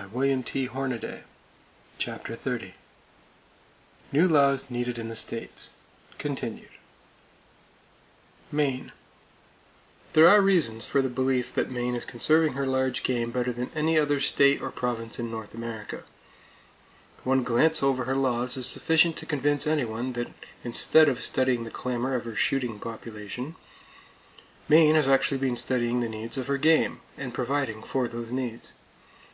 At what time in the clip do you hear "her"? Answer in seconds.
12.54-12.66, 18.06-18.16, 22.24-22.34, 26.46-26.56